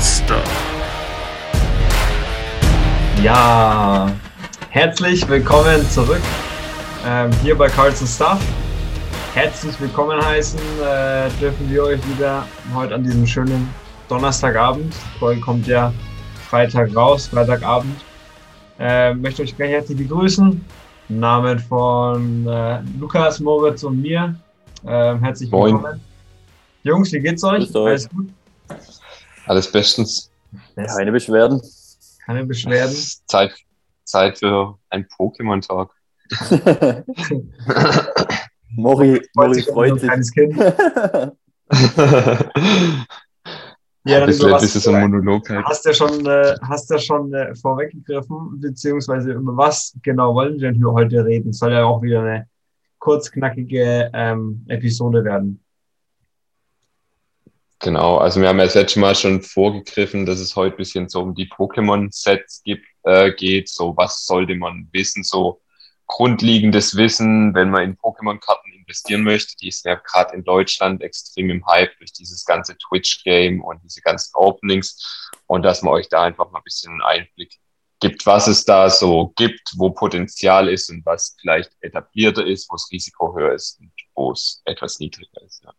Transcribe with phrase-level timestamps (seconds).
[0.00, 0.42] Stuff.
[3.22, 4.10] Ja,
[4.70, 6.22] herzlich willkommen zurück
[7.06, 8.40] ähm, hier bei Carlson Stuff.
[9.34, 13.68] Herzlich willkommen heißen äh, dürfen wir euch wieder heute an diesem schönen
[14.08, 14.94] Donnerstagabend.
[14.94, 15.92] Die Folge kommt ja
[16.48, 17.96] Freitag raus, Freitagabend.
[18.78, 20.64] Äh, möchte euch gleich herzlich begrüßen.
[21.10, 24.34] Im Namen von äh, Lukas, Moritz und mir.
[24.86, 25.74] Ähm, herzlich Moin.
[25.74, 26.00] willkommen.
[26.84, 27.74] Jungs, wie geht's euch.
[27.76, 28.30] Alles gut?
[29.50, 30.30] Alles bestens.
[30.76, 31.60] Keine Beschwerden.
[32.24, 32.92] Keine Beschwerden?
[32.92, 33.52] Es ist Zeit,
[34.04, 35.92] Zeit für einen Pokémon-Talk.
[38.76, 40.08] Mori, Mori freut ein sich.
[40.08, 40.56] kleines Kind.
[40.56, 41.32] Ja,
[44.04, 45.64] ja, dann was- bis es so ein Monolog halt.
[45.64, 50.68] Hast ja schon, äh, hast ja schon äh, vorweggegriffen, beziehungsweise über was genau wollen wir
[50.70, 51.52] denn hier heute reden?
[51.52, 52.46] Soll ja auch wieder eine
[53.00, 55.60] kurzknackige ähm, Episode werden.
[57.82, 61.08] Genau, also wir haben ja das letzte Mal schon vorgegriffen, dass es heute ein bisschen
[61.08, 62.62] so um die Pokémon-Sets
[63.04, 63.70] äh, geht.
[63.70, 65.24] So, was sollte man wissen?
[65.24, 65.62] So
[66.06, 69.56] grundlegendes Wissen, wenn man in Pokémon-Karten investieren möchte.
[69.56, 74.02] Die ist ja gerade in Deutschland extrem im Hype durch dieses ganze Twitch-Game und diese
[74.02, 75.30] ganzen Openings.
[75.46, 77.58] Und dass man euch da einfach mal ein bisschen einen Einblick
[78.00, 82.74] gibt, was es da so gibt, wo Potenzial ist und was vielleicht etablierter ist, wo
[82.74, 85.62] das Risiko höher ist und wo es etwas niedriger ist.
[85.64, 85.72] Ja.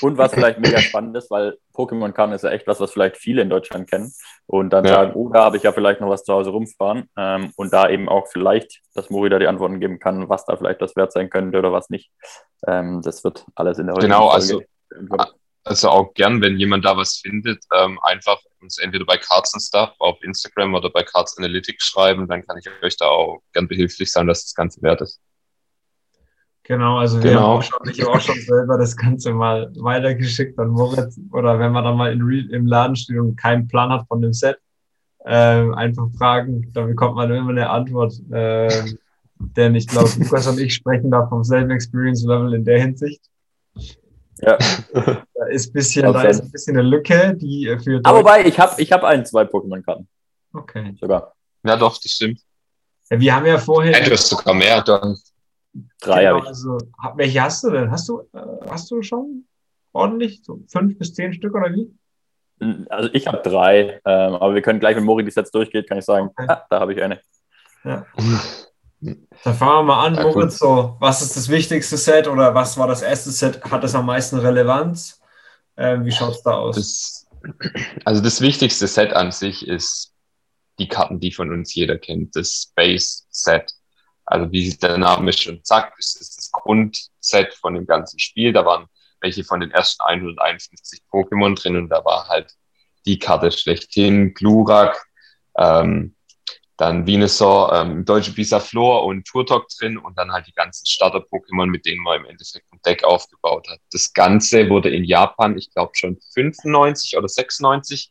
[0.00, 3.42] Und was vielleicht mega spannend ist, weil Pokémon-Karten ist ja echt was, was vielleicht viele
[3.42, 4.12] in Deutschland kennen.
[4.46, 4.94] Und dann Ja.
[4.94, 7.08] sagen, oh, da habe ich ja vielleicht noch was zu Hause rumfahren.
[7.16, 10.56] Ähm, und da eben auch vielleicht, dass Mori da die Antworten geben kann, was da
[10.56, 12.10] vielleicht das wert sein könnte oder was nicht.
[12.66, 14.66] Ähm, das wird alles in der heutigen Genau, Folge.
[15.64, 19.62] Also auch gern, wenn jemand da was findet, ähm, einfach uns entweder bei Cards and
[19.64, 23.66] Stuff auf Instagram oder bei Cards Analytics schreiben, dann kann ich euch da auch gern
[23.66, 25.20] behilflich sein, dass das Ganze wert ist.
[26.68, 27.40] Genau, also wir Genau.
[27.42, 31.58] haben auch schon, ich habe auch schon selber das Ganze mal weitergeschickt an Moritz oder
[31.60, 34.32] wenn man dann mal in Re im Laden steht und keinen Plan hat von dem
[34.32, 34.58] Set,
[35.24, 38.14] ähm, einfach fragen, da bekommt man immer eine Antwort.
[38.32, 38.98] Ähm,
[39.38, 43.20] denn ich glaube, Lukas und ich sprechen da vom selben Experience Level in der Hinsicht.
[44.40, 44.58] Ja.
[45.34, 48.58] Da ist bisschen, da ist ein bisschen eine Lücke, die äh, für Aber wobei, ich
[48.58, 50.08] habe ich hab ein, zwei Pokémon-Karten
[50.52, 50.94] Okay.
[51.00, 51.34] sogar.
[51.64, 52.40] Ja, doch, das stimmt.
[53.10, 53.94] Ja, wir haben ja vorher.
[53.94, 54.82] Hey, du hast sogar mehr.
[54.82, 55.16] Dann.
[56.00, 56.46] Drei Genau, habe ich.
[56.48, 56.78] also,
[57.16, 57.90] welche hast du denn?
[57.90, 59.46] Hast du, äh, hast du schon
[59.92, 60.42] ordentlich?
[60.44, 61.90] So fünf bis zehn Stück oder wie?
[62.88, 65.98] Also ich habe drei, ähm, aber wir können gleich, wenn Mori die Sets durchgeht, kann
[65.98, 66.46] ich sagen, Okay.
[66.48, 67.20] ah, da habe ich eine.
[67.84, 70.22] Dann fangen wir mal an, Ja.
[70.22, 70.58] Moritz.
[70.58, 73.62] So, was ist das wichtigste Set oder was war das erste Set?
[73.64, 75.20] Hat das am meisten Relevanz?
[75.76, 76.76] Ähm, wie schaut es da aus?
[76.76, 77.26] Das,
[78.06, 80.14] also das wichtigste Set an sich ist
[80.78, 83.70] die Karten, die von uns jeder kennt, das Base Set.
[84.26, 88.52] Also wie der Name schon sagt, ist es das Grundset von dem ganzen Spiel.
[88.52, 88.86] Da waren
[89.20, 92.52] welche von den ersten 151 Pokémon drin und da war halt
[93.06, 95.06] die Karte schlechthin, Glurak,
[95.56, 96.16] ähm,
[96.76, 101.86] dann Venusaur, ähm, Deutsche Bisaflor und Turtok drin und dann halt die ganzen Starter-Pokémon, mit
[101.86, 103.78] denen man im Endeffekt ein Deck aufgebaut hat.
[103.92, 108.10] Das Ganze wurde in Japan, ich glaube schon 95 oder 96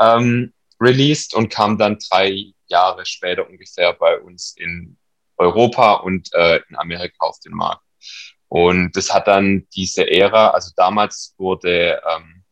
[0.00, 4.96] ähm, released und kam dann drei Jahre später ungefähr bei uns in
[5.40, 7.82] Europa und äh, in Amerika auf den Markt.
[8.48, 12.44] Und das hat dann diese Ära, also damals wurde ähm,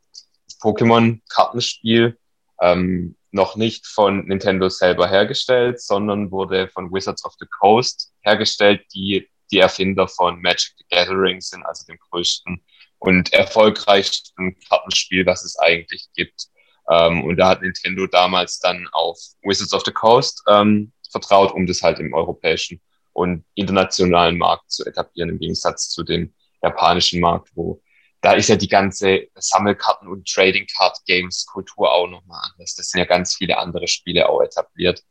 [0.47, 2.19] das Pokémon-Kartenspiel
[2.61, 8.83] ähm, noch nicht von Nintendo selber hergestellt, sondern wurde von Wizards of the Coast hergestellt,
[8.95, 12.63] die die Erfinder von Magic the Gathering sind, also dem größten
[12.99, 16.49] und erfolgreichsten Kartenspiel, was es eigentlich gibt.
[16.91, 21.67] Ähm, und da hat Nintendo damals dann auf Wizards of the Coast ähm, vertraut, um
[21.67, 22.81] das halt im europäischen
[23.13, 27.83] und internationalen Markt zu etablieren, im Gegensatz zu dem japanischen Markt, wo
[28.21, 32.75] da ist ja die ganze Sammelkarten- und Trading Card Games Kultur auch nochmal anders.
[32.75, 35.05] Das sind ja ganz viele andere Spiele auch etabliert.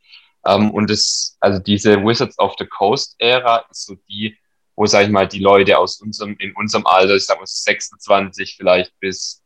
[0.45, 4.37] Ähm, und das, also diese Wizards of the Coast Ära ist so die,
[4.75, 8.55] wo, sag ich mal, die Leute aus unserem, in unserem Alter, ich sag mal 26
[8.57, 9.43] vielleicht bis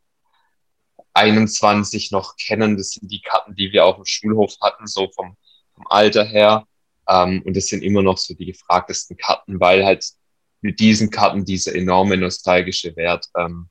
[1.14, 2.76] 21 noch kennen.
[2.76, 5.36] Das sind die Karten, die wir auf dem Schulhof hatten, so vom,
[5.74, 6.66] vom Alter her.
[7.08, 10.04] Ähm, und das sind immer noch so die gefragtesten Karten, weil halt
[10.60, 13.68] mit diesen Karten dieser enorme nostalgische Wert ähm,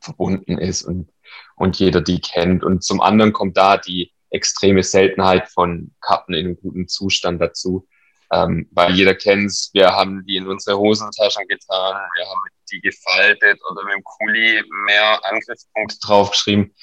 [0.00, 1.10] verbunden ist und,
[1.56, 2.64] und jeder die kennt.
[2.64, 7.86] Und zum anderen kommt da die extreme Seltenheit von Karten in einem guten Zustand dazu.
[8.32, 12.40] Ähm, weil jeder kennt's, wir haben die in unsere Hosentaschen getan, wir haben
[12.72, 16.74] die gefaltet oder mit dem Kuli mehr Angriffspunkte draufgeschrieben.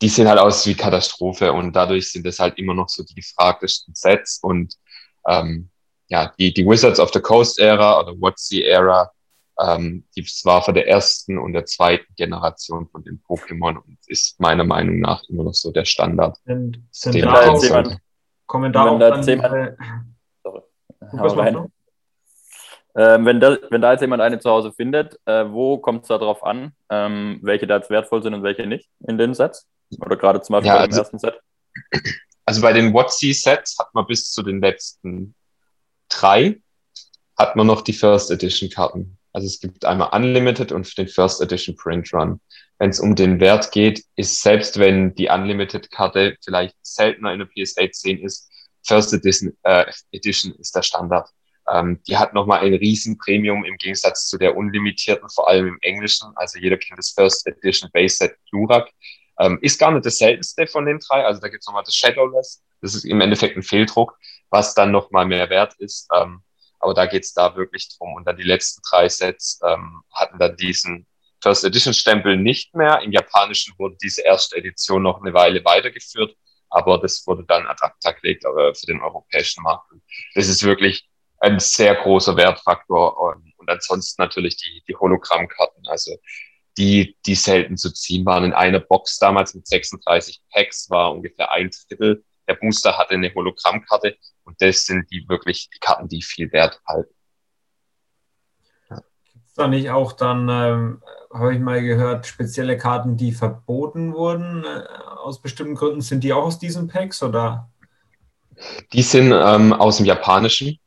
[0.00, 3.14] Die sehen halt aus wie Katastrophe und dadurch sind es halt immer noch so die
[3.14, 4.74] gefragtesten Sets und
[5.26, 5.70] ähm,
[6.08, 9.10] ja, die, die Wizards of the Coast Ära oder What's the Ära
[9.60, 14.38] Ähm, das war von der ersten und der zweiten Generation von den Pokémon und ist
[14.38, 16.38] meiner Meinung nach immer noch so der Standard.
[16.44, 17.98] Sind, sind da auch jemand,
[18.46, 19.76] kommen da auch dann jemand,
[20.44, 20.62] sorry.
[22.94, 26.08] Ähm, wenn, da, wenn da jetzt jemand eine zu Hause findet, äh, wo kommt es
[26.08, 29.68] darauf an, ähm, welche da jetzt wertvoll sind und welche nicht in den Sets?
[29.98, 31.40] Oder gerade zum Beispiel ja, also, ersten Set?
[32.44, 35.34] Also bei den WotC-Sets hat man bis zu den letzten
[36.08, 36.60] drei
[37.36, 39.18] hat man noch die First Edition Karten.
[39.32, 42.40] Also es gibt einmal Unlimited und den First Edition Print Run.
[42.78, 47.40] Wenn es um den Wert geht, ist selbst wenn die Unlimited Karte vielleicht seltener in
[47.40, 48.50] der PSA 10 ist,
[48.84, 51.28] First Edition, äh, Edition ist der Standard.
[51.70, 56.32] Ähm, die hat nochmal ein Riesenpremium im Gegensatz zu der unlimitierten, vor allem im Englischen.
[56.36, 58.90] Also jeder kennt das First Edition Base Set Glurak.
[59.38, 61.24] Ähm, ist gar nicht das seltenste von den drei.
[61.24, 62.62] Also da gibt es nochmal das Shadowless.
[62.80, 64.18] Das ist im Endeffekt ein Fehldruck,
[64.50, 66.08] was dann nochmal mehr wert ist.
[66.14, 66.42] Ähm,
[66.80, 68.14] aber da geht's da wirklich drum.
[68.14, 71.06] Und dann die letzten drei Sets ähm, hatten dann diesen
[71.42, 73.00] First Edition Stempel nicht mehr.
[73.02, 76.36] Im Japanischen wurde diese erste Edition noch eine Weile weitergeführt,
[76.68, 79.90] aber das wurde dann ad acta gelegt äh, für den europäischen Markt.
[80.34, 81.08] Das ist wirklich
[81.40, 83.16] ein sehr großer Wertfaktor.
[83.18, 86.16] Und, und ansonsten natürlich die, die Hologrammkarten, also
[86.78, 88.44] die, die selten zu ziehen waren.
[88.44, 92.24] In einer Box damals mit 36 Packs war ungefähr ein Drittel.
[92.46, 96.80] Der Booster hatte eine Hologrammkarte und das sind die wirklich die Karten, die viel Wert
[96.86, 97.12] halten.
[98.88, 104.14] Gibt es da nicht auch dann, ähm, habe ich mal gehört, spezielle Karten, die verboten
[104.14, 104.84] wurden äh,
[105.18, 106.00] aus bestimmten Gründen?
[106.00, 107.68] Sind die auch aus diesen Packs oder?
[108.92, 110.78] Die sind ähm, aus dem Japanischen.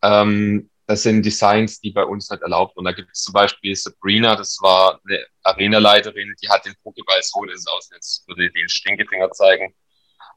[0.00, 2.74] Ähm, das sind Designs, die bei uns nicht erlaubt.
[2.78, 7.20] Und da gibt es zum Beispiel Sabrina, das war eine Arenaleiterin, die hat den Pokéball
[7.20, 9.74] so, das aus, jetzt würde ich den Stinkefinger zeigen.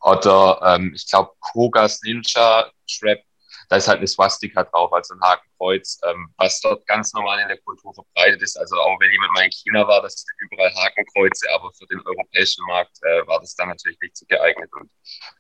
[0.02, 3.24] Oder ähm, ich glaube Kogas Ninja Trap,
[3.72, 7.48] da ist halt eine Swastika drauf, also ein Hakenkreuz, ähm, was dort ganz normal in
[7.48, 8.58] der Kultur verbreitet ist.
[8.60, 12.02] Also auch wenn jemand mal in China war, das sind überall Hakenkreuze, aber für den
[12.06, 14.90] europäischen Markt äh, war das dann natürlich nicht so geeignet und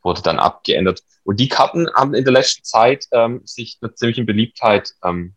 [0.01, 1.03] wurde dann abgeändert.
[1.25, 5.35] Und die Karten haben in der letzten Zeit ähm, sich eine ziemliche Beliebtheit ähm,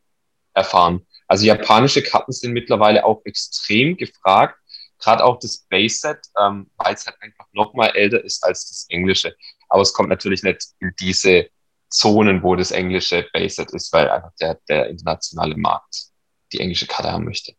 [0.52, 1.04] erfahren.
[1.26, 4.56] Also japanische Karten sind mittlerweile auch extrem gefragt,
[5.00, 8.86] gerade auch das Base-Set, ähm, weil es halt einfach noch mal älter ist als das
[8.88, 9.34] Englische.
[9.68, 11.48] Aber es kommt natürlich nicht in diese
[11.94, 16.06] Zonen, wo das englische Base-Set ist, weil einfach der, der internationale Markt
[16.52, 17.52] die englische Karte haben möchte.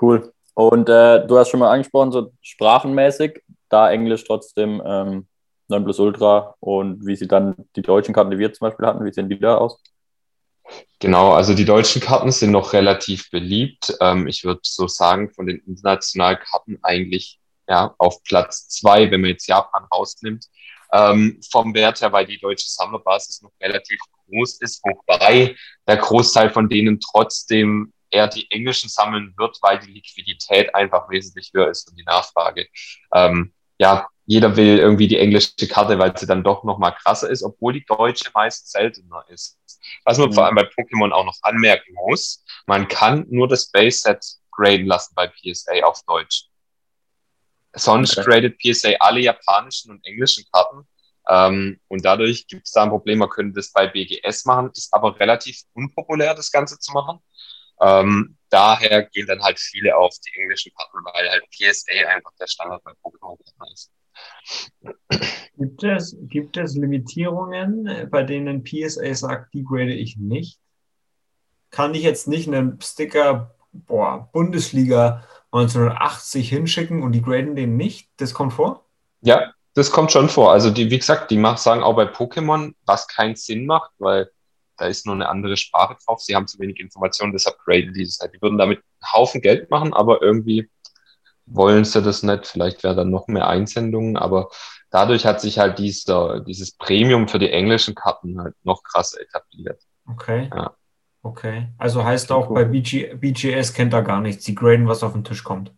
[0.00, 0.32] Cool.
[0.54, 5.28] Und äh, du hast schon mal angesprochen, so sprachenmäßig, da Englisch trotzdem ähm,
[5.68, 9.04] 9 plus Ultra und wie sieht dann die deutschen Karten, die wir zum Beispiel hatten,
[9.04, 9.80] wie sehen die da aus?
[10.98, 13.96] Genau, also die deutschen Karten sind noch relativ beliebt.
[14.00, 19.20] Ähm, ich würde so sagen, von den internationalen Karten eigentlich ja, auf Platz zwei, wenn
[19.20, 20.46] man jetzt Japan rausnimmt
[20.92, 25.56] ähm, vom Wert her, weil die deutsche Sammlerbasis noch relativ groß ist, wobei
[25.86, 31.50] der Großteil von denen trotzdem eher die englischen sammeln wird, weil die Liquidität einfach wesentlich
[31.54, 32.66] höher ist und die Nachfrage.
[33.14, 37.30] Ähm, ja, jeder will irgendwie die englische Karte, weil sie dann doch noch mal krasser
[37.30, 39.58] ist, obwohl die deutsche meist seltener ist.
[40.04, 40.34] Was man mhm.
[40.34, 44.86] vor allem bei Pokémon auch noch anmerken muss, man kann nur das Base Set graden
[44.86, 46.44] lassen bei PSA auf Deutsch.
[47.78, 48.30] Sonst okay.
[48.30, 50.86] gradet PSA alle japanischen und englischen Karten.
[51.28, 53.18] Ähm, und dadurch gibt es da ein Problem.
[53.18, 57.20] Man könnte das bei BGS machen, ist aber relativ unpopulär, das Ganze zu machen.
[57.80, 62.46] Ähm, daher gehen dann halt viele auf die englischen Karten, weil halt PSA einfach der
[62.46, 63.92] Standard bei Pokémon-Karten ist.
[65.56, 70.58] Gibt es, gibt es Limitierungen, bei denen PSA sagt, die grade ich nicht?
[71.70, 78.08] Kann ich jetzt nicht einen Sticker, boah, Bundesliga 1980 hinschicken und die graden den nicht?
[78.18, 78.86] Das kommt vor?
[79.20, 80.52] Ja, das kommt schon vor.
[80.52, 84.30] Also die, wie gesagt, die sagen auch bei Pokémon, was keinen Sinn macht, weil
[84.76, 86.20] da ist nur eine andere Sprache drauf.
[86.20, 88.34] Sie haben zu wenig Informationen, deshalb graden die das halt.
[88.34, 90.70] Die würden damit einen Haufen Geld machen, aber irgendwie
[91.46, 92.46] wollen sie das nicht.
[92.46, 94.50] Vielleicht wäre dann noch mehr Einsendungen, aber
[94.90, 99.82] dadurch hat sich halt dieser, dieses Premium für die englischen Karten halt noch krasser etabliert.
[100.06, 100.50] Okay.
[100.54, 100.74] Ja.
[101.28, 101.68] Okay.
[101.76, 104.46] Also heißt auch bei BG, BGS kennt er gar nichts.
[104.46, 105.74] Sie graden, was auf den Tisch kommt.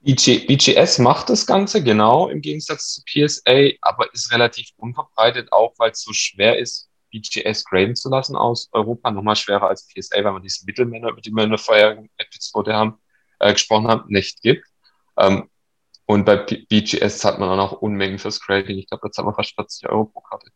[0.00, 5.74] BG, BGS macht das Ganze, genau, im Gegensatz zu PSA, aber ist relativ unverbreitet, auch
[5.76, 9.10] weil es so schwer ist, BGS graden zu lassen aus Europa.
[9.10, 12.72] Nochmal schwerer als PSA, weil man diese Mittelmänner, über die wir in der vorherigen Episode
[12.72, 12.98] haben,
[13.38, 14.66] äh, gesprochen haben, nicht gibt.
[15.18, 15.50] Ähm,
[16.06, 18.78] und bei BGS hat man auch noch Unmengen fürs Grading.
[18.78, 20.50] Ich glaube, da zahlt man fast 40 Euro pro Karte.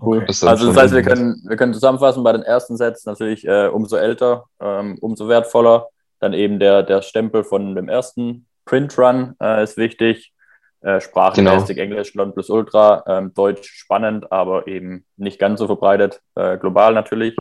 [0.00, 0.18] Cool.
[0.18, 0.46] Okay.
[0.46, 3.96] Also das heißt, wir können, wir können zusammenfassen, bei den ersten Sets natürlich äh, umso
[3.96, 5.88] älter, ähm, umso wertvoller.
[6.18, 10.32] Dann eben der, der Stempel von dem ersten Print Run äh, ist wichtig.
[10.80, 11.82] Äh, Sprachenmäßig genau.
[11.82, 16.92] Englisch, Non plus Ultra, ähm, Deutsch spannend, aber eben nicht ganz so verbreitet, äh, global
[16.92, 17.36] natürlich.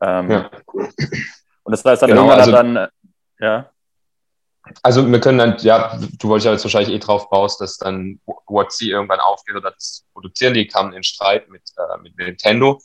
[0.00, 0.50] Ähm, ja.
[1.62, 2.88] Und das heißt dann genau, irgendwann also, dann,
[3.38, 3.70] ja.
[4.82, 8.20] Also wir können dann, ja, du wolltest ja jetzt wahrscheinlich eh drauf raus, dass dann
[8.26, 10.54] WotC irgendwann aufgehört hat, das produzieren.
[10.54, 12.80] Die kamen in Streit mit, äh, mit Nintendo.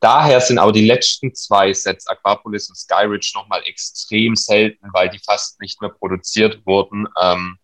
[0.00, 5.18] Daher sind aber die letzten zwei Sets, Aquapolis und Skyridge, nochmal extrem selten, weil die
[5.18, 7.08] fast nicht mehr produziert wurden.
[7.20, 7.58] Ähm,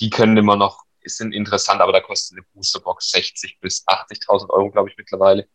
[0.00, 4.70] die können immer noch, sind interessant, aber da kostet eine Boosterbox 60 bis 80.000 Euro,
[4.70, 5.48] glaube ich, mittlerweile.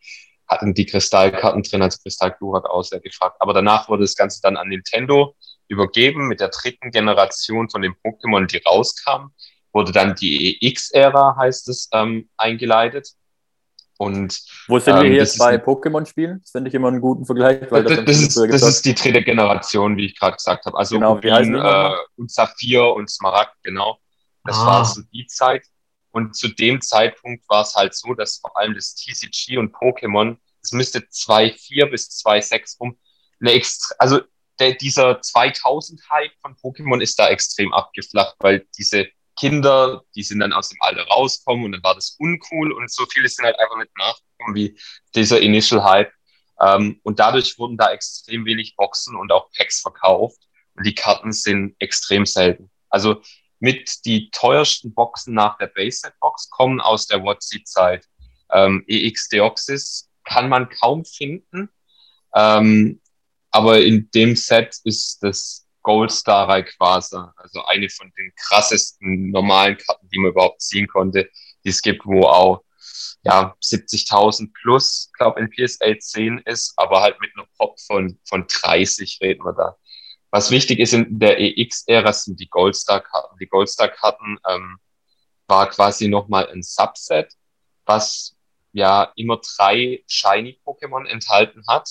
[0.47, 3.37] Hatten die Kristallkarten drin, also Kristallglurak aus, sehr gefragt.
[3.39, 5.35] Aber danach wurde das Ganze dann an Nintendo
[5.67, 9.31] übergeben mit der dritten Generation von den Pokémon, die rauskam.
[9.73, 13.09] Wurde dann die EX-Ära, heißt es, ähm, eingeleitet.
[13.97, 16.39] Und, Wo sind ähm, wir hier jetzt bei Pokémon-Spielen?
[16.41, 17.69] Das finde ich immer einen guten Vergleich.
[17.71, 20.77] Weil das, das, das ist, das ist die dritte Generation, wie ich gerade gesagt habe.
[20.77, 23.97] Also genau, Rubin, äh, und Saphir und Smaragd, genau.
[24.43, 24.65] Das ah.
[24.65, 25.63] war so die Zeit.
[26.11, 30.37] Und zu dem Zeitpunkt war es halt so, dass vor allem das TCG und Pokémon,
[30.61, 32.97] es müsste 2.4 bis 2.6 rum,
[33.39, 34.21] eine extra, also
[34.59, 40.53] der, dieser 2000-Hype von Pokémon ist da extrem abgeflacht, weil diese Kinder, die sind dann
[40.53, 43.77] aus dem Alter rauskommen und dann war das uncool und so viele sind halt einfach
[43.77, 44.77] nicht nachgekommen wie
[45.15, 46.11] dieser Initial Hype.
[46.59, 50.39] Ähm, und dadurch wurden da extrem wenig Boxen und auch Packs verkauft
[50.75, 52.71] und die Karten sind extrem selten.
[52.89, 53.21] Also
[53.59, 58.05] mit die teuersten Boxen nach der Base-Set-Box kommen aus der WotC-Zeit.
[58.51, 61.69] Ähm, EX Deoxys kann man kaum finden.
[62.35, 63.01] Ähm,
[63.57, 70.07] aber in dem Set ist das Goldstar Rayquaza, also eine von den krassesten normalen Karten,
[70.09, 71.27] die man überhaupt ziehen konnte,
[71.63, 72.61] die es gibt, wo auch
[73.23, 78.45] ja, 70.000 plus, glaube in PSA 10 ist, aber halt mit einer Pop von, von
[78.47, 79.75] 30 reden wir da.
[80.29, 83.39] Was wichtig ist in der EX-Ära sind die Goldstar-Karten.
[83.39, 84.77] Die Goldstar-Karten ähm,
[85.47, 87.33] war quasi nochmal ein Subset,
[87.87, 88.35] was
[88.71, 91.89] ja immer drei Shiny-Pokémon enthalten hat.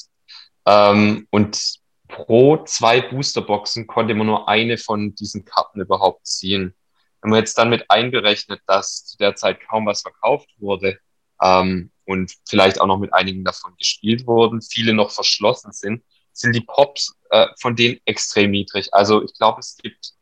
[0.66, 6.75] Ähm, und pro zwei Boosterboxen konnte man nur eine von diesen Karten überhaupt ziehen.
[7.20, 10.99] Wenn man jetzt dann mit einberechnet, dass zu der Zeit kaum was verkauft wurde
[11.42, 16.54] ähm, und vielleicht auch noch mit einigen davon gespielt wurden, viele noch verschlossen sind, sind
[16.54, 18.92] die Pops äh, von denen extrem niedrig.
[18.92, 20.12] Also ich glaube, es gibt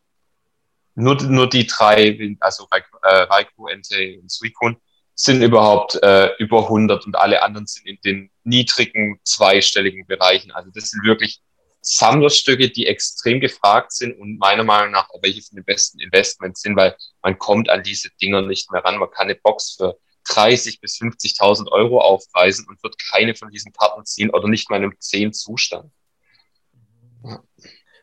[0.95, 4.77] nur, nur die drei, also äh, Raikou Entei und Suicune,
[5.15, 10.51] sind überhaupt äh, über 100 und alle anderen sind in den niedrigen zweistelligen Bereichen.
[10.51, 11.41] Also das sind wirklich
[11.81, 16.63] Sammlerstücke, die extrem gefragt sind und meiner Meinung nach auch welche von den besten Investments
[16.63, 18.99] sind, weil man kommt an diese Dinger nicht mehr ran.
[18.99, 23.73] Man kann eine Box für 30 bis 50.000 Euro aufweisen und wird keine von diesen
[23.73, 25.93] Karten ziehen oder nicht mal in einem 10 Zustand.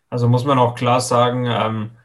[0.10, 2.00] Also muss man auch klar sagen, ähm, äh,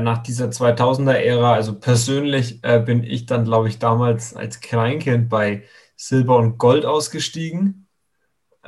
[0.00, 5.64] nach dieser 2000er-Ära, also persönlich äh, bin ich dann, glaube ich, damals als Kleinkind bei
[5.96, 7.88] Silber und Gold ausgestiegen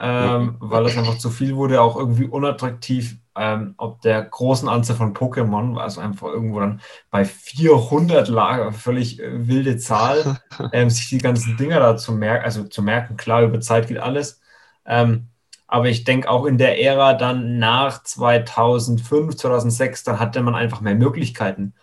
[0.00, 4.96] ähm, weil es einfach zu viel wurde, auch irgendwie unattraktiv, ähm, ob der großen Anzahl
[4.96, 10.38] von Pokémon, es einfach irgendwo dann bei 400 lag, völlig äh, wilde Zahl,
[10.72, 13.98] ähm, sich die ganzen Dinger da zu merken, also zu merken, klar, über Zeit geht
[13.98, 14.40] alles.
[14.86, 15.28] Ähm,
[15.70, 20.80] aber ich denke auch in der Ära dann nach 2005, 2006, dann hatte man einfach
[20.80, 21.74] mehr Möglichkeiten.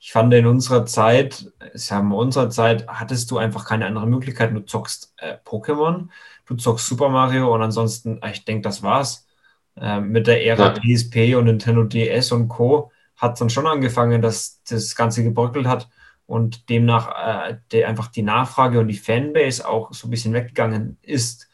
[0.00, 4.08] Ich fand in unserer Zeit, ich sage mal, unserer Zeit, hattest du einfach keine andere
[4.08, 4.52] Möglichkeit.
[4.52, 6.08] Du zockst äh, Pokémon,
[6.46, 9.28] du zockst Super Mario und ansonsten, ich denke, das war's.
[9.76, 10.96] Ähm, mit der Ära ja.
[10.96, 12.90] PSP und Nintendo DS und Co.
[13.16, 15.88] hat es dann schon angefangen, dass das Ganze gebröckelt hat
[16.26, 20.98] und demnach äh, der, einfach die Nachfrage und die Fanbase auch so ein bisschen weggegangen
[21.02, 21.48] ist.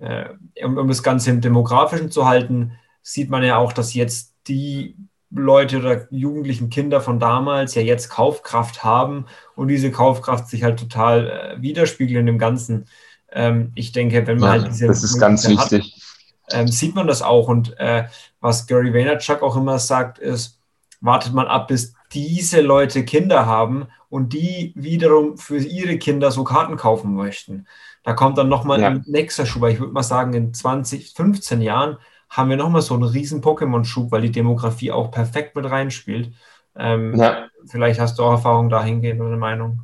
[0.00, 0.26] Äh,
[0.64, 4.96] um, um das Ganze im Demografischen zu halten, sieht man ja auch, dass jetzt die
[5.30, 9.26] Leute oder jugendlichen Kinder von damals ja jetzt Kaufkraft haben
[9.56, 12.86] und diese Kaufkraft sich halt total äh, widerspiegelt in dem Ganzen.
[13.30, 14.86] Ähm, ich denke, wenn man ja, halt diese.
[14.86, 16.02] Das ist ganz hat, wichtig.
[16.50, 17.48] Ähm, sieht man das auch.
[17.48, 18.04] Und äh,
[18.40, 20.58] was Gary Vaynerchuk auch immer sagt, ist,
[21.00, 26.44] wartet man ab, bis diese Leute Kinder haben und die wiederum für ihre Kinder so
[26.44, 27.66] Karten kaufen möchten.
[28.02, 28.88] Da kommt dann nochmal ja.
[28.88, 29.64] ein nächster Schub.
[29.68, 31.98] Ich würde mal sagen, in 20, 15 Jahren
[32.30, 36.32] haben wir nochmal so einen riesen Pokémon-Schub, weil die Demografie auch perfekt mit reinspielt.
[36.76, 37.48] Ähm, ja.
[37.66, 39.80] Vielleicht hast du auch Erfahrung dahingehend oder eine Meinung.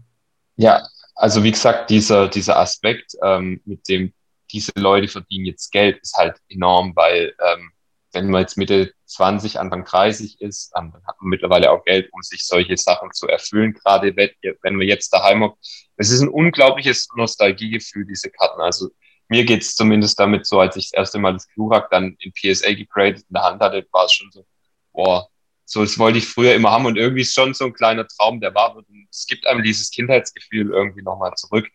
[0.57, 0.83] Ja,
[1.15, 4.13] also wie gesagt, dieser, dieser Aspekt, ähm, mit dem
[4.53, 7.73] diese Leute verdienen jetzt Geld, ist halt enorm, weil ähm,
[8.13, 12.23] wenn man jetzt Mitte 20, Anfang 30 ist, dann hat man mittlerweile auch Geld, um
[12.23, 15.55] sich solche Sachen zu erfüllen, gerade wenn wir jetzt daheim haben.
[15.97, 18.61] Es ist ein unglaubliches Nostalgiegefühl, diese Karten.
[18.61, 18.91] Also
[19.29, 22.75] mir geht's zumindest damit so, als ich das erste Mal das Glurak dann in PSA
[22.75, 24.45] gegradet in der Hand hatte, war es schon so,
[24.93, 25.29] boah,
[25.67, 28.41] so, das wollte ich früher immer haben und irgendwie ist schon so ein kleiner Traum,
[28.41, 28.77] der war.
[28.77, 31.69] Und es gibt einem dieses Kindheitsgefühl irgendwie nochmal zurück.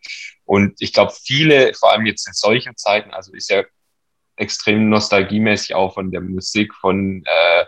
[0.44, 3.64] Und ich glaube, viele, vor allem jetzt in solchen Zeiten, also ist ja
[4.40, 7.64] extrem nostalgiemäßig auch von der Musik, von, äh,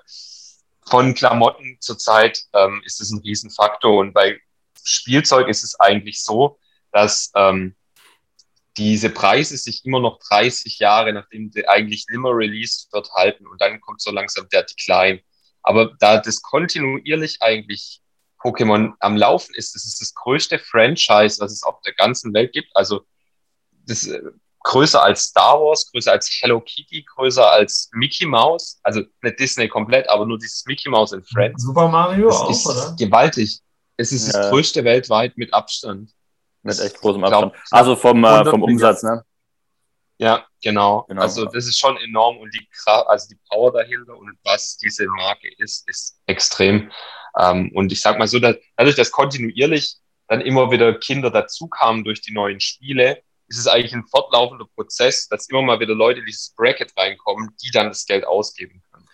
[0.89, 3.99] von Klamotten zurzeit ähm, ist es ein Riesenfaktor.
[3.99, 4.41] Und bei
[4.83, 6.59] Spielzeug ist es eigentlich so,
[6.91, 7.77] dass ähm,
[8.77, 13.61] diese Preise sich immer noch 30 Jahre, nachdem die eigentlich nimmer released wird, halten und
[13.61, 15.21] dann kommt so langsam der Decline.
[15.63, 18.01] Aber da das kontinuierlich eigentlich
[18.41, 22.53] Pokémon am Laufen ist, das ist das größte Franchise, was es auf der ganzen Welt
[22.53, 22.75] gibt.
[22.75, 23.07] Also
[23.87, 24.21] das äh,
[24.65, 28.79] größer als Star Wars, größer als Hello Kitty, größer als Mickey Mouse.
[28.83, 31.63] Also nicht Disney komplett, aber nur dieses Mickey Mouse in Friends.
[31.63, 32.97] Super Mario das auch, ist oder?
[32.99, 33.61] gewaltig.
[33.97, 34.41] Es ist Ja.
[34.41, 36.11] das größte weltweit mit Abstand.
[36.63, 37.73] Mit echt großem Ich glaub, Abstand.
[37.73, 39.25] Also vom, äh, 100 vom Umsatz, ne?
[40.19, 41.05] Ja, genau.
[41.09, 41.23] Genau.
[41.23, 45.49] Also das ist schon enorm und die also die Power dahinter und was diese Marke
[45.59, 46.91] ist, ist extrem.
[47.39, 49.97] Ähm, und ich sag mal so, dass, dadurch, dass kontinuierlich
[50.29, 55.29] dann immer wieder Kinder dazukamen durch die neuen Spiele, ist es eigentlich ein fortlaufender Prozess,
[55.29, 59.07] dass immer mal wieder Leute in dieses Bracket reinkommen, die dann das Geld ausgeben können.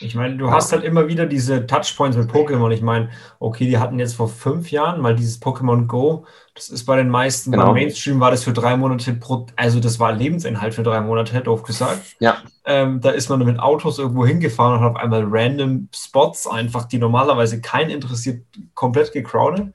[0.00, 2.70] Ich meine, du hast halt immer wieder diese Touchpoints mit Pokémon.
[2.70, 6.24] Ich meine, okay, die hatten jetzt vor fünf Jahren mal dieses Pokémon Go.
[6.54, 7.66] Das ist bei den meisten, Genau.
[7.66, 11.40] beim Mainstream war das für drei Monate pro, also das war Lebensinhalt für drei Monate,
[11.40, 12.00] doof gesagt.
[12.20, 12.42] Ja.
[12.64, 16.84] Ähm, da ist man mit Autos irgendwo hingefahren und hat auf einmal random Spots einfach,
[16.84, 19.72] die normalerweise keinen interessiert, komplett gecrowded.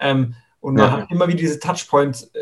[0.00, 0.92] Ähm, und man Ja.
[1.02, 2.38] hat immer wieder diese Touchpoints, äh,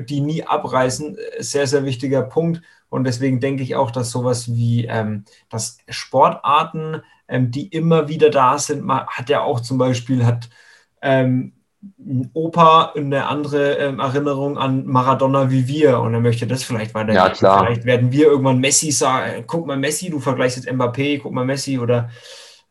[0.00, 1.16] die nie abreißen.
[1.38, 2.62] Sehr, sehr wichtiger Punkt.
[2.88, 8.30] Und deswegen denke ich auch, dass sowas wie ähm, dass Sportarten, ähm, die immer wieder
[8.30, 10.48] da sind, man hat ja auch zum Beispiel, hat
[11.02, 11.52] ähm,
[11.98, 16.94] ein Opa eine andere ähm, Erinnerung an Maradona wie wir und er möchte das vielleicht
[16.94, 17.16] weitergeben.
[17.16, 17.64] Ja, klar.
[17.66, 21.44] Vielleicht werden wir irgendwann Messi sagen, guck mal Messi, du vergleichst jetzt Mbappé, guck mal
[21.44, 22.08] Messi oder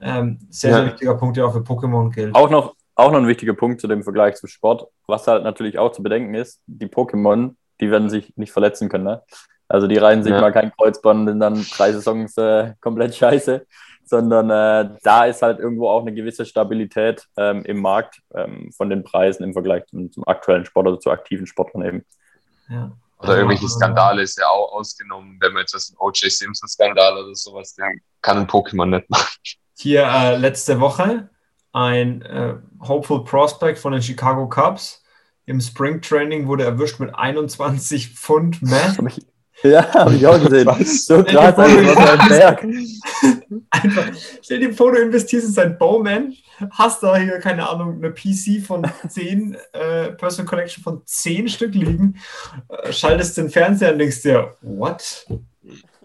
[0.02, 0.78] ähm, sehr, Ja.
[0.78, 2.34] sehr wichtiger Punkt, der auch für Pokémon gilt.
[2.34, 5.78] Auch noch, auch noch ein wichtiger Punkt zu dem Vergleich zum Sport, was halt natürlich
[5.80, 9.06] auch zu bedenken ist, die Pokémon, die werden sich nicht verletzen können.
[9.06, 9.24] Ne?
[9.68, 10.42] Also die reihen sich Ja.
[10.42, 13.66] mal kein Kreuzband und dann drei Saisons äh, komplett scheiße,
[14.06, 18.90] sondern äh, da ist halt irgendwo auch eine gewisse Stabilität ähm, im Markt ähm, von
[18.90, 22.06] den Preisen im Vergleich zum, zum aktuellen Sport oder zu aktiven Sportlern eben.
[22.70, 22.92] Ja.
[23.20, 26.30] Oder irgendwelche Also, Skandale ist ja auch ausgenommen, wenn man jetzt das O.J.
[26.30, 29.30] Simpson-Skandal oder sowas, den kann ein Pokémon nicht machen.
[29.78, 31.30] Hier äh, letzte Woche
[31.74, 32.56] ein äh,
[32.88, 35.04] Hopeful Prospect von den Chicago Cubs
[35.46, 38.98] im Spring Training wurde erwischt mit 21 Pfund Meth.
[39.64, 40.66] Ja, habe ich auch gesehen.
[40.66, 41.06] Was?
[41.06, 42.64] So krass, für ein Berg.
[43.70, 46.34] Einfach, stell dir vor, du investierst in sein Bowman,
[46.72, 51.76] hast da hier, keine Ahnung, eine PC von 10, äh, Personal Collection von 10 Stück
[51.76, 52.20] liegen,
[52.68, 55.28] äh, schaltest den Fernseher und denkst dir, what?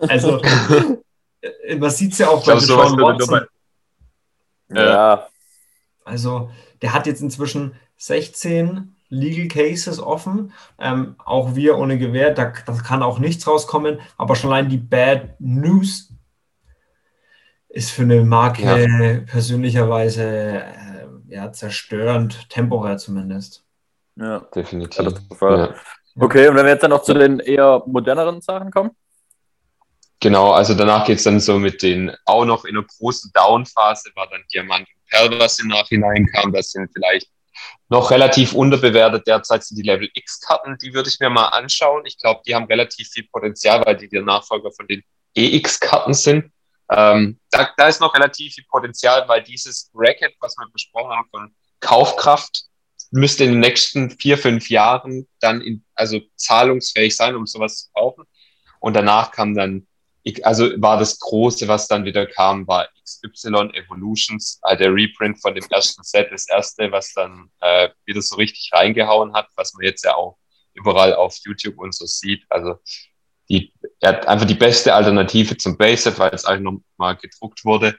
[0.01, 0.41] Also,
[1.41, 3.41] äh, man sieht es ja auch würde nur Watson.
[4.69, 5.29] bei, Ja,
[6.09, 6.51] Also,
[6.83, 10.53] der hat jetzt inzwischen 16 Legal Cases offen.
[10.79, 14.01] Ähm, auch wir ohne Gewehr, da, da kann auch nichts rauskommen.
[14.17, 16.13] Aber schon allein die Bad News
[17.69, 23.65] ist für eine Marke persönlicherweise äh, ja, zerstörend, temporär zumindest.
[24.17, 24.41] ja.
[24.55, 25.13] definitiv.
[25.41, 25.75] Ja.
[26.21, 28.91] Okay, und wenn wir jetzt dann noch zu den eher moderneren Sachen kommen?
[30.21, 34.27] Genau, also danach geht's dann so mit den, auch noch in einer großen Down-Phase war
[34.29, 36.53] dann Diamant was im Nachhinein kam.
[36.53, 37.29] Das sind vielleicht
[37.89, 39.27] noch relativ unterbewertet.
[39.27, 42.05] Derzeit sind die Level X-Karten, die würde ich mir mal anschauen.
[42.07, 45.03] Ich glaube, die haben relativ viel Potenzial, weil die der Nachfolger von den
[45.35, 46.53] EX-Karten sind.
[46.91, 51.29] Ähm, da, da ist noch relativ viel Potenzial, weil dieses Bracket, was wir besprochen haben,
[51.31, 52.65] von Kaufkraft,
[53.11, 57.93] müsste in den nächsten vier, fünf Jahren dann in, also zahlungsfähig sein, um sowas zu
[57.93, 58.25] kaufen.
[58.81, 59.87] Und danach kam dann,
[60.43, 65.55] also war das Große, was dann wieder kam, war XY Evolutions, äh, der Reprint von
[65.55, 69.85] dem ersten Set, das erste, was dann äh, wieder so richtig reingehauen hat, was man
[69.85, 70.37] jetzt ja auch
[70.75, 72.45] überall auf YouTube und so sieht.
[72.49, 72.77] Also
[73.49, 77.99] die, er hat einfach die beste Alternative zum Base-Set, weil es eigentlich nochmal gedruckt wurde.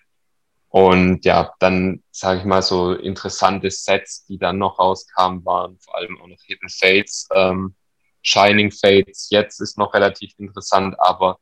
[0.69, 5.95] Und ja, dann sage ich mal so interessante Sets, die dann noch rauskamen, waren vor
[5.95, 7.75] allem auch noch Hidden Fates, ähm,
[8.21, 9.29] Shining Fates.
[9.31, 11.39] Jetzt ist noch relativ interessant, aber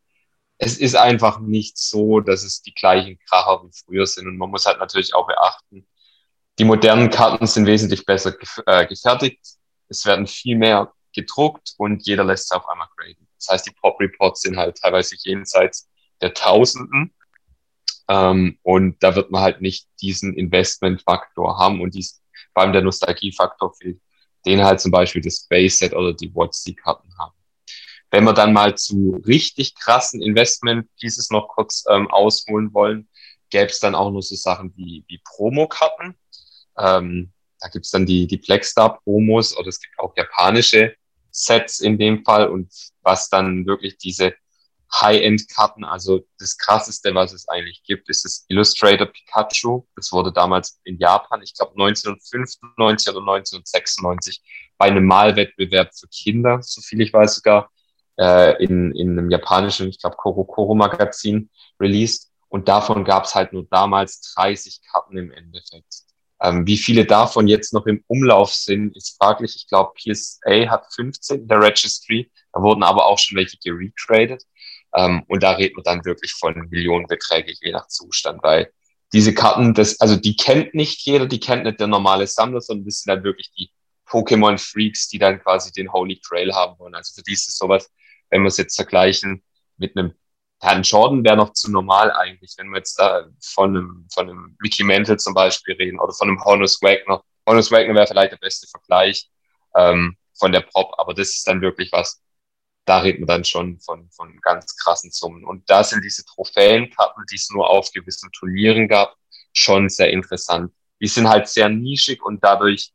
[0.58, 4.28] es ist einfach nicht so, dass es die gleichen Kracher wie früher sind.
[4.28, 5.88] Und man muss halt natürlich auch beachten,
[6.60, 9.40] die modernen Karten sind wesentlich besser gef äh, gefertigt.
[9.90, 13.28] Es werden viel mehr gedruckt und jeder lässt es auf einmal graden.
[13.38, 15.90] Das heißt, die Pop Reports sind halt teilweise jenseits
[16.22, 17.14] der Tausenden.
[18.10, 22.22] Ähm, und da wird man halt nicht diesen Investmentfaktor haben und dies,
[22.54, 24.02] vor allem der Nostalgiefaktor fehlt,
[24.46, 27.37] den halt zum Beispiel das Base Set oder die WotC-Karten haben.
[28.10, 33.10] Wenn wir dann mal zu richtig krassen Investment-Pieces noch kurz ähm, ausholen wollen,
[33.50, 36.16] gäbe es dann auch nur so Sachen wie, wie Promokarten.
[36.78, 40.96] Ähm, da gibt's dann die, die Blackstar-Promos oder es gibt auch japanische
[41.32, 44.34] Sets in dem Fall und was dann wirklich diese
[44.94, 45.84] High-End-Karten.
[45.84, 49.86] Also das krasseste, was es eigentlich gibt, ist das Illustrator Pikachu.
[49.96, 54.42] Das wurde damals in Japan, ich glaube 1995 oder 1996,
[54.78, 57.72] bei einem Malwettbewerb für Kinder, so viel ich weiß sogar,
[58.20, 61.50] äh, in, in einem japanischen, ich glaube, Koro Koro Magazin
[61.80, 62.32] released.
[62.50, 66.04] Und davon gab es halt nur damals 30 Karten im Endeffekt.
[66.40, 69.56] Ähm, wie viele davon jetzt noch im Umlauf sind, ist fraglich.
[69.56, 72.32] Ich glaube, PSA hat 15 in der Registry.
[72.54, 74.44] Da wurden aber auch schon welche geretradet.
[74.96, 78.72] Ähm, und da redet man dann wirklich von Millionenbeträge, je nach Zustand, weil
[79.14, 82.86] diese Karten, das, also die kennt nicht jeder, die kennt nicht der normale Sammler, sondern
[82.86, 83.72] das sind dann wirklich die
[84.08, 86.96] Pokémon-Freaks, die dann quasi den Holy Grail haben wollen.
[86.96, 87.90] Also für die ist es sowas,
[88.30, 89.44] wenn wir es jetzt vergleichen
[89.78, 90.14] mit einem
[90.60, 94.58] Herrn Jordan wäre noch zu normal eigentlich, wenn wir jetzt da von einem, von einem
[94.64, 97.24] Ricky Mantle zum Beispiel reden oder von einem Honus Wagner.
[97.48, 99.30] Honus Wagner wäre vielleicht der beste Vergleich
[99.76, 102.22] ähm, von der Prop, aber das ist dann wirklich was,
[102.86, 105.46] da reden wir dann schon von, von ganz krassen Summen.
[105.46, 109.16] Und da sind diese Trophäenkarten, die es nur auf gewissen Turnieren gab,
[109.54, 110.74] schon sehr interessant.
[111.00, 112.92] Die sind halt sehr nischig und dadurch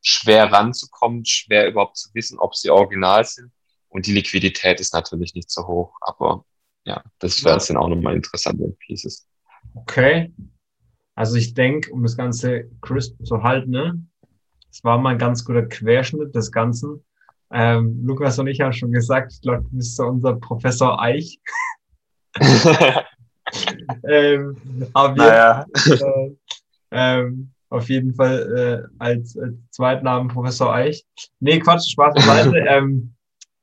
[0.00, 3.52] schwer ranzukommen, schwer überhaupt zu wissen, ob sie original sind.
[3.92, 6.44] Und die Liquidität ist natürlich nicht so hoch, aber
[6.84, 9.26] ja, das wäre dann auch nochmal interessante Pieces.
[9.74, 10.32] Okay.
[11.14, 14.02] Also ich denke, um das Ganze crisp zu halten, ne,
[14.68, 17.04] das war mal ein ganz guter Querschnitt des Ganzen.
[17.52, 21.38] Ähm, Lukas und ich haben schon gesagt, ich glaube, du bist so unser Professor Eich.
[24.08, 24.56] ähm,
[24.94, 25.66] auf, naja.
[25.84, 26.30] jeden, äh,
[26.92, 31.04] ähm, auf jeden Fall äh, als, als Zweitnamen Professor Eich.
[31.40, 32.56] Nee, Quatsch, Spaß beiseite.
[32.68, 33.14] ähm,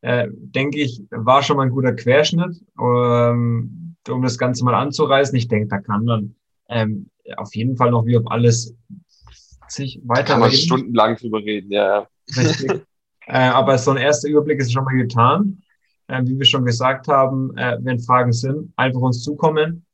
[0.02, 5.38] äh, denke ich, war schon mal ein guter Querschnitt, ähm, um das Ganze mal anzureißen.
[5.38, 6.36] Ich denke, da kann dann
[6.70, 8.76] ähm, auf jeden Fall noch wie ob alles
[9.68, 10.34] sich weiter.
[10.34, 12.08] Kann man stundenlang drüber reden, ja.
[12.36, 12.72] Richtig.
[13.28, 15.62] äh, aber so ein erster Überblick ist schon mal getan.
[16.08, 19.86] Äh, wie wir schon gesagt haben, äh, wenn Fragen sind, einfach uns zukommen.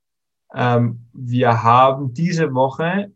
[0.53, 3.11] Ähm, wir haben diese Woche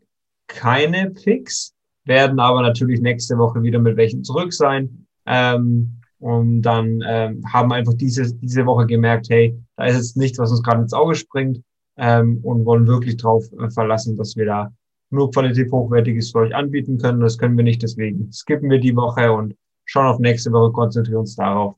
[0.48, 1.74] keine Picks,
[2.04, 5.06] werden aber natürlich nächste Woche wieder mit welchen zurück sein.
[5.26, 10.38] Ähm, und dann ähm, haben einfach diese, diese Woche gemerkt, hey, da ist jetzt nichts,
[10.38, 11.62] was uns gerade ins Auge springt
[11.96, 14.72] ähm, und wollen wirklich darauf äh, verlassen, dass wir da
[15.08, 17.20] nur qualitativ hochwertiges für euch anbieten können.
[17.20, 19.56] Das können wir nicht, deswegen skippen wir die Woche und
[19.86, 21.74] schauen auf nächste Woche, konzentrieren uns darauf.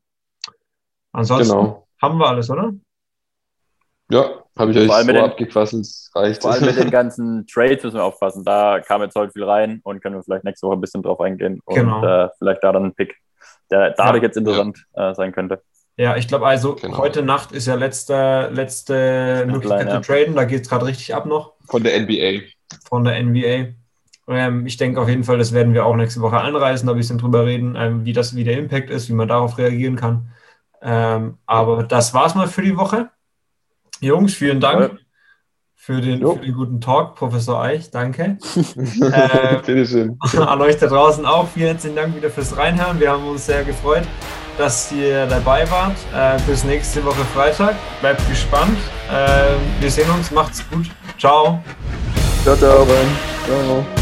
[1.12, 1.86] Ansonsten genau.
[2.00, 2.72] haben wir alles, oder?
[4.10, 5.86] Ja, habe ich euch so den, abgequasselt.
[6.14, 6.42] Reicht.
[6.42, 8.44] Vor allem mit den ganzen Trades müssen wir aufpassen.
[8.44, 11.20] Da kam jetzt heute viel rein und können wir vielleicht nächste Woche ein bisschen drauf
[11.20, 12.04] eingehen und genau.
[12.04, 13.21] äh, vielleicht da dann einen Pick
[13.72, 15.10] der dadurch ja, jetzt interessant ja.
[15.10, 15.62] äh, sein könnte.
[15.96, 16.98] Ja, ich glaube also, genau.
[16.98, 20.34] heute Nacht ist ja letzte, letzte Möglichkeit zu traden.
[20.34, 21.54] Da geht es gerade richtig ab noch.
[21.68, 22.46] Von der NBA.
[22.88, 23.74] Von der NBA.
[24.28, 26.98] Ähm, ich denke auf jeden Fall, das werden wir auch nächste Woche anreißen, da ein
[26.98, 30.30] bisschen drüber reden, ähm, wie das, wie der Impact ist, wie man darauf reagieren kann.
[30.80, 33.10] Ähm, aber das war's mal für die Woche.
[34.00, 34.98] Jungs, vielen Dank
[35.84, 37.90] für den, für den guten Talk, Professor Eich.
[37.90, 38.38] Danke.
[38.76, 40.16] äh, Bitteschön.
[40.38, 41.48] An euch da draußen auch.
[41.48, 43.00] Vielen herzlichen Dank wieder fürs Reinhören.
[43.00, 44.04] Wir haben uns sehr gefreut,
[44.58, 45.96] dass ihr dabei wart.
[46.14, 47.74] Äh, bis nächste Woche Freitag.
[48.00, 48.78] Bleibt gespannt.
[49.10, 50.30] Äh, wir sehen uns.
[50.30, 50.88] Macht's gut.
[51.18, 51.60] Ciao.
[52.44, 52.86] Ciao, ciao.
[52.86, 54.01] ciao.